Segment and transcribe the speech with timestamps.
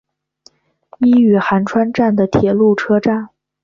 [0.97, 3.29] 伊予寒川站的铁路车站。